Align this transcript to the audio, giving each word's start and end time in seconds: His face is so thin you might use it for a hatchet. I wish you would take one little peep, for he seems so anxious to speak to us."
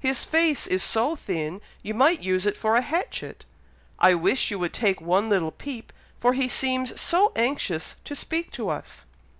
His 0.00 0.24
face 0.24 0.66
is 0.66 0.82
so 0.82 1.14
thin 1.14 1.60
you 1.84 1.94
might 1.94 2.18
use 2.20 2.46
it 2.46 2.56
for 2.56 2.74
a 2.74 2.80
hatchet. 2.82 3.44
I 4.00 4.12
wish 4.12 4.50
you 4.50 4.58
would 4.58 4.72
take 4.72 5.00
one 5.00 5.28
little 5.28 5.52
peep, 5.52 5.92
for 6.18 6.32
he 6.32 6.48
seems 6.48 7.00
so 7.00 7.30
anxious 7.36 7.94
to 8.04 8.16
speak 8.16 8.50
to 8.54 8.70
us." 8.70 9.06